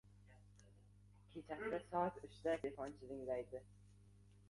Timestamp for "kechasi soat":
1.35-2.17